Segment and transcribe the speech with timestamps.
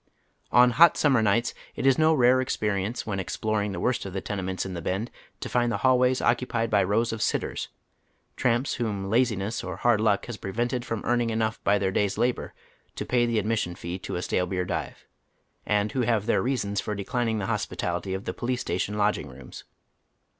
[0.51, 4.19] On hot summer nights it is no rare experience when exploring the worst of the
[4.19, 7.69] tenements in "the Bend" to find the hallways occupied by rows of "sitters,"
[8.35, 12.55] tramps whom laziness or hard luck has prevented from earning enough by tlieir day's" labor"
[12.95, 15.05] to pay the admission fee to a stale beer dive,
[15.67, 19.65] and who have their reasons for declining the hospitality of the police station lodging rooms.